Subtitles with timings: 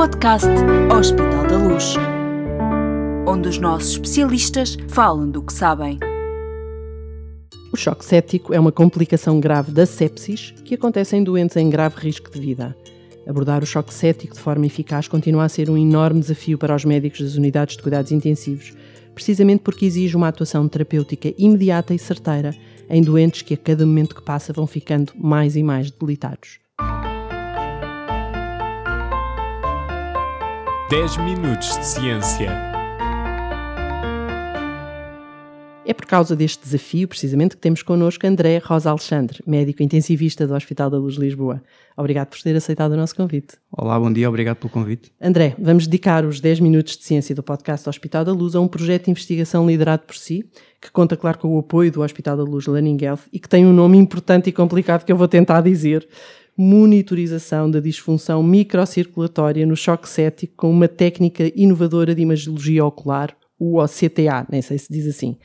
[0.00, 0.48] podcast
[0.98, 1.94] Hospital da Luz,
[3.28, 5.98] onde os nossos especialistas falam do que sabem.
[7.70, 11.96] O choque séptico é uma complicação grave da sepsis que acontece em doentes em grave
[12.00, 12.74] risco de vida.
[13.28, 16.86] Abordar o choque séptico de forma eficaz continua a ser um enorme desafio para os
[16.86, 18.72] médicos das unidades de cuidados intensivos,
[19.14, 22.56] precisamente porque exige uma atuação terapêutica imediata e certeira
[22.88, 26.58] em doentes que a cada momento que passa vão ficando mais e mais debilitados.
[30.90, 32.50] 10 minutos de ciência.
[35.86, 40.54] É por causa deste desafio, precisamente, que temos connosco André Rosa Alexandre, médico intensivista do
[40.54, 41.62] Hospital da Luz Lisboa.
[41.96, 43.54] Obrigado por ter aceitado o nosso convite.
[43.70, 45.12] Olá, bom dia, obrigado pelo convite.
[45.20, 48.66] André, vamos dedicar os 10 minutos de ciência do podcast Hospital da Luz a um
[48.66, 50.44] projeto de investigação liderado por si,
[50.80, 53.64] que conta, claro, com o apoio do Hospital da Luz Learning Health e que tem
[53.64, 56.08] um nome importante e complicado que eu vou tentar dizer,
[56.60, 63.78] monitorização da disfunção microcirculatória no choque cético com uma técnica inovadora de imagiologia ocular, o
[63.78, 65.38] OCTA, nem sei se diz assim.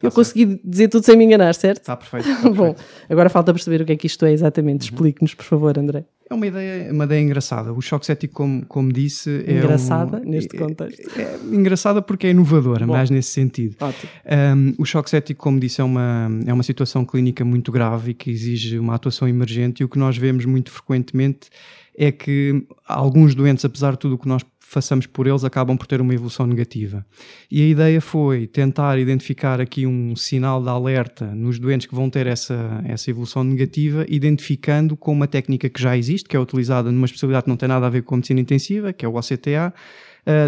[0.00, 1.82] Tá eu consegui dizer tudo sem me enganar, certo?
[1.82, 2.26] Está perfeito.
[2.42, 2.74] Tá Bom,
[3.08, 4.90] agora falta perceber o que é que isto é exatamente.
[4.90, 4.94] Uhum.
[4.94, 6.04] Explique-nos, por favor, André.
[6.28, 7.72] É uma ideia, uma ideia engraçada.
[7.72, 11.02] O choque cético, como, como disse, é engraçada um, neste contexto.
[11.16, 13.76] É, é, engraçada porque é inovadora, Bom, mais nesse sentido.
[13.80, 18.14] Um, o choque cético, como disse, é uma, é uma situação clínica muito grave e
[18.14, 19.82] que exige uma atuação emergente.
[19.82, 21.48] E o que nós vemos muito frequentemente
[21.96, 25.86] é que alguns doentes, apesar de tudo o que nós façamos por eles acabam por
[25.86, 27.06] ter uma evolução negativa.
[27.50, 32.10] E a ideia foi tentar identificar aqui um sinal de alerta nos doentes que vão
[32.10, 36.90] ter essa, essa evolução negativa, identificando com uma técnica que já existe, que é utilizada
[36.90, 39.72] numa especialidade que não tem nada a ver com medicina intensiva, que é o OCTA,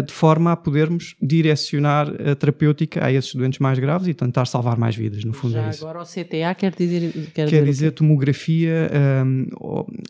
[0.05, 4.77] de forma a podermos direcionar a terapêutica a esses doentes mais graves e tentar salvar
[4.77, 5.87] mais vidas, no fundo Já é isso.
[5.87, 7.11] Agora o CTA quer dizer...
[7.11, 8.91] Quer, quer dizer, dizer tomografia...
[9.25, 9.47] Um,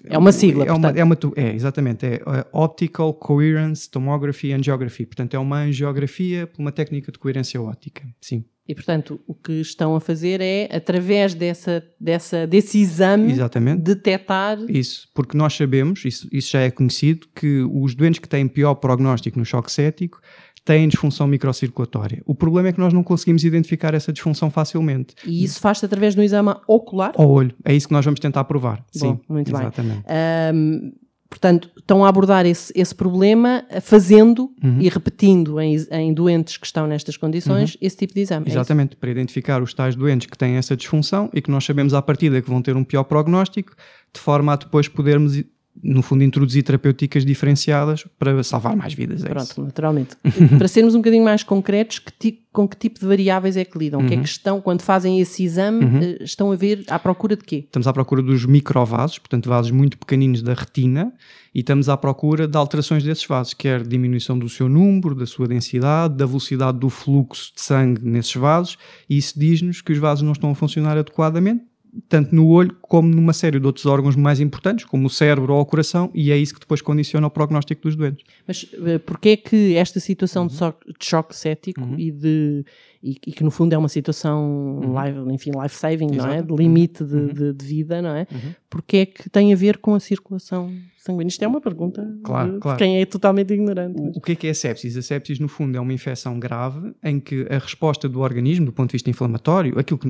[0.05, 5.05] é uma sigla, é uma, é uma, é, exatamente, é uh, Optical Coherence Tomography Angiography,
[5.05, 8.43] portanto é uma angiografia por uma técnica de coerência óptica, sim.
[8.69, 13.81] E, portanto, o que estão a fazer é, através dessa, dessa, desse exame, Exatamente.
[13.81, 14.59] detectar.
[14.69, 18.75] Isso, porque nós sabemos, isso, isso já é conhecido, que os doentes que têm pior
[18.75, 20.21] prognóstico no choque cético
[20.63, 22.21] têm disfunção microcirculatória.
[22.27, 25.15] O problema é que nós não conseguimos identificar essa disfunção facilmente.
[25.25, 27.13] E isso faz-se através do exame ocular?
[27.17, 27.55] Ao olho.
[27.65, 28.85] É isso que nós vamos tentar provar.
[28.99, 30.03] Bom, Sim, muito exatamente.
[30.03, 30.53] bem.
[30.53, 30.91] Um,
[31.29, 34.81] Portanto, estão a abordar esse, esse problema fazendo uhum.
[34.81, 37.79] e repetindo em, em, doentes que estão nestas condições uhum.
[37.81, 38.47] esse tipo de exame.
[38.47, 41.63] É Exatamente, é para identificar os tais doentes que têm essa disfunção e que nós
[41.63, 43.75] sabemos à partida que vão ter um pior prognóstico,
[44.11, 45.35] de forma a depois podermos
[45.81, 49.23] no fundo, introduzir terapêuticas diferenciadas para salvar mais vidas.
[49.23, 49.61] É Pronto, isso.
[49.61, 50.15] naturalmente.
[50.57, 52.13] para sermos um bocadinho mais concretos, que
[52.51, 54.01] com que tipo de variáveis é que lidam?
[54.01, 54.23] O que é que uhum.
[54.23, 55.99] estão, quando fazem esse exame, uhum.
[55.99, 57.63] Eh, estão a ver à procura de quê?
[57.65, 61.13] Estamos à procura dos microvasos, portanto, vasos muito pequeninos da retina,
[61.53, 65.47] e estamos à procura de alterações desses vasos, quer diminuição do seu número, da sua
[65.47, 70.23] densidade, da velocidade do fluxo de sangue nesses vasos, e isso diz-nos que os vasos
[70.23, 71.63] não estão a funcionar adequadamente,
[72.07, 75.61] tanto no olho como numa série de outros órgãos mais importantes, como o cérebro ou
[75.61, 78.25] o coração, e é isso que depois condiciona o prognóstico dos doentes.
[78.47, 80.47] Mas uh, porquê é que esta situação uhum.
[80.47, 81.95] de, so de, choque cético uhum.
[81.97, 82.65] e, de,
[83.01, 85.03] e, e, que no fundo é uma situação uhum.
[85.03, 86.41] life, enfim, life-saving, não é?
[86.41, 87.27] De limite de, uhum.
[87.27, 88.27] de, de, vida, não é?
[88.31, 88.53] Uhum.
[88.69, 91.29] Porquê é que tem a ver com a circulação sanguínea?
[91.29, 92.77] Isto é uma pergunta claro, de, claro.
[92.77, 93.99] quem é totalmente ignorante.
[93.99, 94.95] O, o que é que é a sepsis?
[94.95, 98.73] A sepsis, no fundo, é uma infecção grave em que a resposta do organismo, do
[98.73, 100.09] ponto de vista inflamatório, aquilo que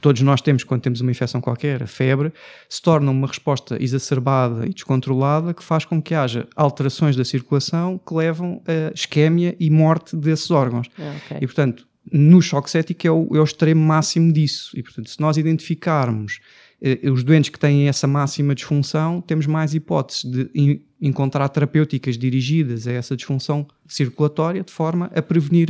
[0.00, 2.32] todos nós temos quando temos uma infecção qualquer, a febre,
[2.68, 7.98] se torna uma resposta exacerbada e descontrolada que faz com que haja alterações da circulação
[7.98, 10.88] que levam a isquémia e morte desses órgãos.
[10.98, 11.38] Ah, okay.
[11.40, 14.70] E, portanto, no choque cético é o, é o extremo máximo disso.
[14.74, 16.40] E, portanto, se nós identificarmos
[16.80, 22.16] eh, os doentes que têm essa máxima disfunção, temos mais hipóteses de in, encontrar terapêuticas
[22.16, 25.64] dirigidas a essa disfunção circulatória de forma a prevenir